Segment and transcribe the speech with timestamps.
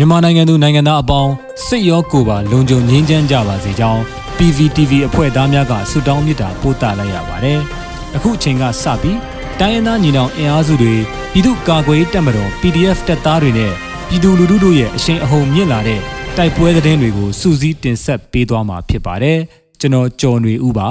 [0.00, 1.32] မြန်မာနိုင်ငံသူနိုင်ငံသားအပေါင်း
[1.66, 4.02] စစ်ရောကိုယ်ပါလုံခြုံငြိမ်းချမ်းကြပါစေကြောင်း
[4.38, 7.60] PVTV အဖွဲ့သားများကဆုတောင်းမေတ္တာပို့သလိုက်ရပါတယ်။
[8.16, 9.18] အခုအချိန်ကစပြီး
[9.60, 10.94] တိုင်းရင်းသားညီနောင်အင်အားစုတွေ
[11.32, 13.72] ပြည်သူ့ကာကွယ်တပ်မတော် PDF တပ်သားတွေနဲ့
[14.08, 16.00] ပြည်သူလူထုတို့ရဲ့အရှိန်အဟုန်မြင့်လာတဲ့
[16.36, 19.38] တိုက်ပွဲသတင်းတွေကိုစူးစီးတင်ဆက်ပေးသွားမှာဖြစ်ပါတယ်။
[19.80, 20.90] ကျွန်တော်ကျော်နေဦးပါ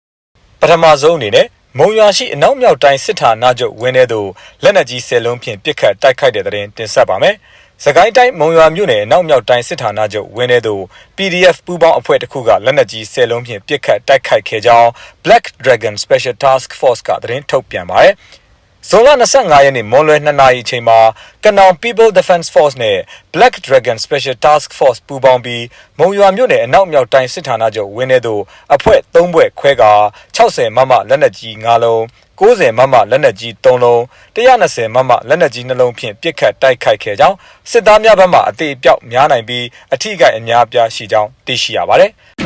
[0.60, 1.46] ။ပထမဆုံးအနေနဲ့
[1.78, 4.28] မုံရွာရှိအနောက်မြောက်တိုင်းစစ်ဌာနချုပ်ဝင်းထဲသို့
[4.62, 7.36] လက်နက်ကြီးဆယ်လုံးဖြင့်ပစ်ခတ်တိုက်ခိုက်တဲ့တဲ့ရင်တင်ဆက်ပါမယ်။
[7.84, 10.82] စကိုင်းတိုင်းမုံရွာမြို့နယ်အနောက်မြောက်တိုင်းစစ်ဌာနချုပ်ဝင်းထဲသို့
[11.16, 14.88] PDF ပူးပေါင်းအဖွဲ့တစ်ခုကလက်နက်ကြီးဆယ်လုံးဖြင့်ပစ်ခတ်တိုက်ခိုက်ခဲ့ကြောင်း
[15.24, 18.14] Black Dragon Special Task Force ကသတင်းထုတ်ပြန်ပါတယ်။
[18.90, 20.98] ဇွန်လ25ရက်နေ့မွန်လွယ်2နာရီအချိန်မှာ
[21.44, 22.98] ကနောင် People Defense Force နဲ့
[23.34, 25.64] Black Dragon Special Task Force ပူးပေါင်းပြီး
[25.98, 28.42] မုံရွာမြို့နယ်အနောက်မြောက်တိုင်းစစ်ဌာနချုပ်ဝင်းထဲသို့
[28.74, 29.92] အဖွဲ့၃ဘွဲ့ခွဲကာ
[30.36, 32.00] 60မမလက်နက်ကြီး5လုံး
[32.40, 34.00] 90မမလက်နက်ကြီး3လုံး
[34.36, 37.36] 120မမလက်နက်ကြီး2လုံးဖြင့်ပစ်ခတ်တိုက်ခိုက်ခဲ့ကြောင်း
[37.70, 39.64] စစ်သားများဘက်မှအသေးအပြောက်များနိုင်ပြီး
[39.94, 42.12] အထိကိအများပြားရှိကြောင်းသိရှိရပါတယ်။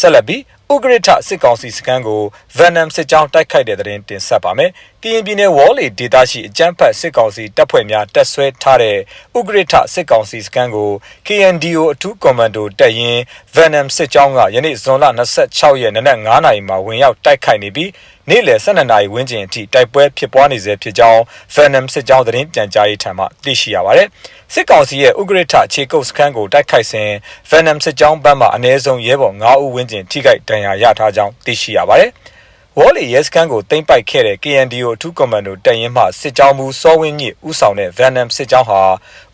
[0.00, 2.22] ဆက်လက်ပြီးဥဂရထစစ်ကောင်စီစခန်းကို
[2.58, 4.70] Venom စစ်ကြောင်းတိုက်ခိုက်တဲ့တဲ့ရင်တင်ဆက်ပါမယ်။
[5.02, 8.96] ကရင်ပြည်နယ်ဝေါ်လီဒေသရှိအကြမ်းဖက်စစ်ကောင်စီတပ်ဖွဲ့များတပ်ဆွဲထားတဲ့
[9.38, 10.90] ဥဂရထစစ်ကောင်စီစခန်းကို
[11.26, 13.20] KNDO အထူးကွန်မန်ဒိုတပ်ရင်း
[13.54, 15.04] Venom စစ်ကြောင်းကယနေ့ဇွန်လ
[15.44, 17.90] 26ရက်နနက်9:00နာရီမှာဝင်ရောက်တိုက်ခိုက်နေပြီး
[18.30, 21.20] နေ့လယ်12နာရီဝန်းကျင်အထိတိုက်ပွဲဖြစ်ပွားနေဆဲဖြစ်ကြောင်း
[21.54, 24.08] Venom စစ်ကြောင်းသတင်းပြန်ကြားရေးထံမှသိရှိရပါတယ်။
[24.52, 27.10] စစ်ကောင်စီရဲ့ဥဂရထခြေကုပ်စခန်းကိုတိုက်ခိုက်စဉ်
[27.50, 32.10] Venom စစ်ကြောင်းဘက်မှအ ਨੇ ဆုံးရဲဘော်9ဦးဝန်းကျင်ထိခိုက်ဒဏ်ရာရထားကြောင်းသိရှိရပါတယ်။
[32.78, 38.80] ဝေါ်လီရဲစခန်းကိုတင်ပိုက်ခဲ့တဲ့ KNDO အထူးကွန်မန်ဒိုတပ်ရင်းမှစစ်ကြောင်းမူစောဝင်းမြင့်ဦးဆောင်တဲ့ Venom စစ်ကြောင်းဟာ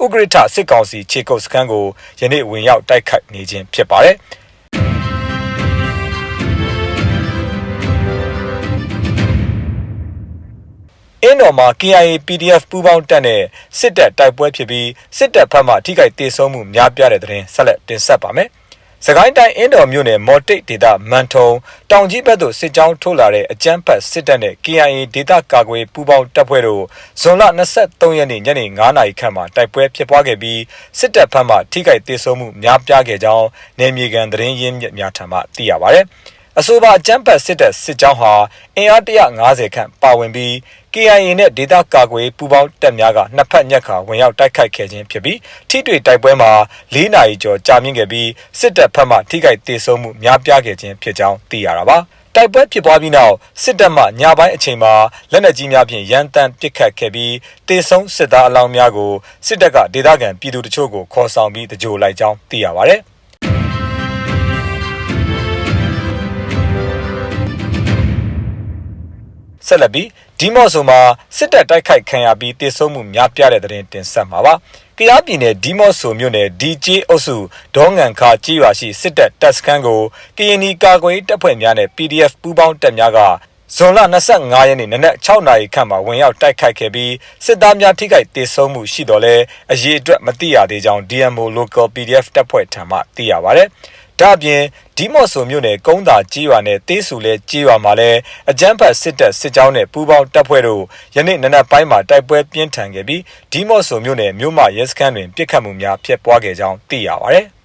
[0.03, 1.85] ဥဂရထစစ်ကောင်စီခြေကုပ်စခန်းကို
[2.21, 4.19] ယနေ့ဝင်ရောက်တိုက်ခိုက်နေခြင်းဖြစ်ပါတယ်။
[11.35, 13.43] င်းတော်မှာ KIA PDF ပူးပေါင်းတပ်နဲ့
[13.79, 18.49] စစ်တပ်တိုက်ပွဲဖြစ်ပြီးစစ်တပ်ဘက်မှထိခိုက်ဒေဆုံးမှုများပြားတဲ့တဲ့ရင်ဆက်လက်တင်ဆက်ပါမယ်။
[19.07, 21.49] စကိုင်းတိုင်းအင်းတော်မြို့နယ်မော်တိတ်ဒေသမန်ထုံ
[21.91, 26.83] တောင်ကြီးဘက်သို့စစ်ကြောင်းထိုးလာတဲ့အကြမ်းဖက်စစ်တပ်နဲ့ KIA ဒေသကာကွယ်ပူးပေါင်းတပ်ဖွဲ့တို့
[27.21, 27.43] ဇွန်လ
[27.79, 30.61] 23ရက်နေ့ညနေ9:00နာရီခန့်မှာတိုက်ပွဲဖြစ်ပွားခဲ့ပြီး
[30.99, 33.47] စစ်တပ်ဘက်မှထိခိုက်ဒေဆုံးမှုများပြားခဲ့ကြောင်း
[33.79, 36.01] နေမြေကန်သတင်းရင်းမြစ်များထံမှသိရပါဗျ။
[36.61, 38.33] အဆိုပါအကြမ်းဖက်စစ်တပ်စစ်ကြောင်းဟာ
[38.77, 40.53] အင်အား150ခန့်ပါဝင်ပြီး
[40.95, 45.39] KIA နဲ့ဒေသကာကွယ်ပူးပေါင်းတပ်များကနှစ်ဖက်ညက်ခါဝင်ရောက်တိုက်ခိုက်ခဲ့ခြင်းဖြစ်ပြီး
[45.69, 46.51] ထိတွေ့တိုက်ပွဲမှာ
[46.95, 48.29] ၄နာရီကျော်ကြာမြင့်ခဲ့ပြီး
[48.59, 51.99] စစ်တပ်ဖက်မှထိခိုက်ဒေဆုံးမှုများပြားခဲ့ခြင်းဖြစ်ကြောင်းသိရတာပါ
[52.35, 54.93] တိုက်ပွဲဖြစ်ပွားပြီးနောက်စစ်တပ်မှညပိုင်းအချိန်မှာ
[55.33, 57.35] လက်နက်ကြီးများဖြင့်ရန်တမ်းပစ်ခတ်ခဲ့ပြီး
[57.69, 59.13] တေဆုံးစစ်သားအလောင်းများကို
[59.47, 62.97] စစ်တပ်ကဒေသခံပြည်သူတချို့ကိုခေါ်ဆောင်ပြီးတကြိုလိုက်ကြောင်းသိရပါဗျ။
[69.69, 70.09] ဆက်လက်ပြီး
[70.39, 71.01] ဒီမော့ဆိုမှာ
[71.37, 74.55] စစ်တပ်တိုက်ခိုက်ခံရပြီးတေဆုံးမှုများပြားတဲ့တဲ့တင်တင်ဆက်မှာပါ။
[74.99, 77.37] ကရားပြည်နယ်ဒီမော့ဆိုမြို့နယ် DJ အုပ်စု
[77.77, 80.01] ဒေါငံခါကြီးရွာရှိစစ်တပ်တပ်စခန်းကို
[80.37, 83.19] ကရင်နီကာကွယ်တပ်ဖွဲ့များနဲ့ PDF ပူးပေါင်းတပ်များက
[83.77, 83.99] ဇွန်လ
[84.35, 87.13] 25ရက်နေ့နနက်6နာရီခန့်မှာဝင်ရောက်တိုက်ခိုက်ခဲ့ပြီး
[87.45, 89.35] စစ်သားများထိခိုက်ဒေဆုံးမှုရှိတော်လဲ
[89.73, 93.63] အရေးအတွက်မသိရသေးကြောင်း DMO Local PDF တပ်ဖွဲ့ထံမှသိရပါဗျ။
[94.21, 94.63] ဒါ့အပြင်
[94.97, 98.19] ဒီမော့ဆိုမြို့နယ်ကုန်းသာကြီးရွာနဲ့တေးဆူလဲကြီးရွာမှာလည်း
[98.51, 100.83] အကြမ်းဖက်စစ်တပ်စစ်ကြောင်းနဲ့ပူးပေါင်းတပ်ဖွဲ့တို့
[101.17, 103.23] ယနေ့နနက်ပိုင်းမှာတိုက်ပွဲပြင်းထန်ခဲ့ပြီး
[103.53, 107.41] ဒီမော့ဆိုမြို့နယ်မြို့မရဲစခန်းတွင်ပစ်ခတ်မှုများဖြစ်ပွားခဲ့ကြောင်းသိရပါဗျ။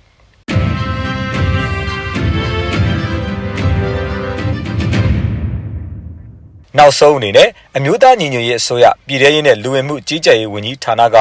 [6.79, 11.17] နောက်ဆုံးအနေနဲ့အမျိုးသားညီညွတ်ရေးအစိုးရပြည်ထရေးနဲ့လူဝင်မှုကြီးကြပ်ရေးဝန်ကြီးဌာနက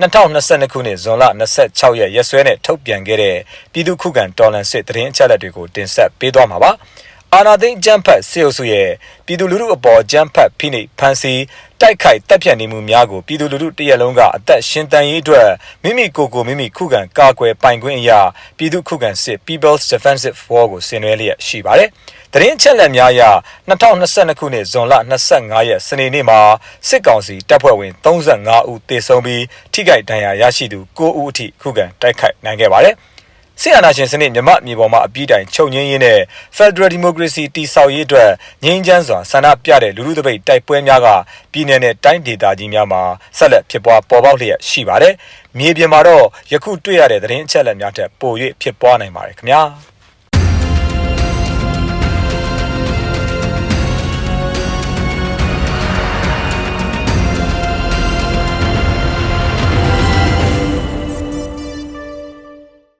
[0.00, 1.24] 2022ခုနှစ်ဇွန်လ
[1.62, 3.36] 26ရက်ရက်စွဲနဲ့ထုတ်ပြန်ခဲ့တဲ့
[3.72, 6.70] ပြည်သူ့ခုခံတော်လှန်စစ်တရင်အချက်လက်တွေကိုတင်ဆက်ပေးသွားမှာပါ။
[7.34, 8.88] အာနာသိန်းဂျမ်ဖတ်စေအုပ်စုရဲ့
[9.26, 11.42] ပြည်သူလူထုအပေါ်ဂျမ်ဖတ်ဖိနှိပ်ဖန်ဆီး
[11.80, 15.48] တိုက်ခိုက်တပ်ဖြတ်နေမှုများကိုပြည်သူလူထုတရက်လုံးကအသက်ရှင်တန်ရေးအတွက်
[15.82, 18.20] မိမိကိုယ်ကိုမိမိခုခံကာကွယ်ပိုင်ခွင့်အရာ
[18.56, 21.88] ပြည်သူခုခံစစ် People's Defensive War ကိုဆင်နွှဲလျက်ရှိပါတယ်။
[22.32, 23.22] တရင်ချက်လက်များအရ
[23.68, 24.94] 2022ခုနှစ်ဇွန်လ
[25.30, 26.40] 25ရက်စနေနေ့မှာ
[26.88, 32.96] စစ်ကောင်စီတပ်ဖွဲ့ဝင်35ဦးသေဆုံးပြီးထိခိုက်ဒဏ်ရာရရှိသူ9ဦးအထိခုခံတိုက်ခိုက်နိုင်ခဲ့ပါတယ်။
[33.62, 36.20] ဆီယနာရှင်စနစ်မြမမြေပေါ်မှာအပြည့်တိုင်ချုပ်ငင်းရင်းနဲ့
[36.56, 38.30] Federal Democracy တည်ဆောက်ရေးအတွက်
[38.64, 41.08] ငြိမ်းချမ်းစွာဆန္ဒပြတဲ့လူလူတပိတ်တိုက်ပွဲများက
[41.52, 43.02] ပြည်내နဲ့တိုင်းဒေသကြီးများမှာ
[43.38, 45.14] ဆက်လက်ဖြစ်ပွားပေါ်ပေါက်လျက်ရှိပါတယ်။
[45.58, 49.62] မြေပြင်မှာတော့ယခုတွေ့ရတဲ့သတင်းအချက်အလက်များထက်ပို၍ဖြစ်ပွားနိုင်ပါတယ်ခင်ဗျာ။